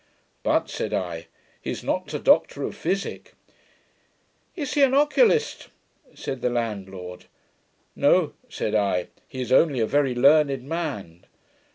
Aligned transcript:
'But,' 0.41 0.67
said 0.67 0.95
I, 0.95 1.27
'he 1.61 1.69
is 1.69 1.83
not 1.83 2.11
a 2.11 2.17
doctor 2.17 2.63
of 2.63 2.75
physick.' 2.75 3.35
'Is 4.55 4.73
he 4.73 4.81
an 4.81 4.95
oculist?' 4.95 5.69
said 6.15 6.41
the 6.41 6.49
landlord. 6.49 7.25
'No,' 7.95 8.33
said 8.49 8.73
I, 8.73 9.09
'he 9.27 9.41
is 9.41 9.51
only 9.51 9.79
a 9.79 9.85
very 9.85 10.15
learned 10.15 10.63
man.' 10.63 11.25